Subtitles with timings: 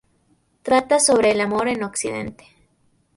[0.63, 2.47] Trata sobre el amor en Occidente.